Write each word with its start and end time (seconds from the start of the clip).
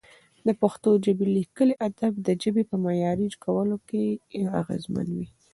د 0.47 0.49
پښتو 0.61 0.89
ژبې 1.05 1.27
لیکلي 1.37 1.75
ادب 1.87 2.13
د 2.27 2.29
ژبې 2.41 2.63
په 2.71 2.75
معیاري 2.83 3.27
کولو 3.43 3.77
کې 3.87 4.03
اغېزمن 4.61 5.07
و. 5.17 5.19